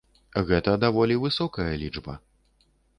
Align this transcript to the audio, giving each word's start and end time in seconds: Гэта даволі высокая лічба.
Гэта 0.51 0.71
даволі 0.85 1.19
высокая 1.27 1.69
лічба. 1.85 2.21